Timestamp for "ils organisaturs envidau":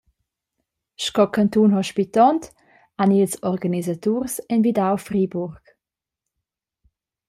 3.19-4.93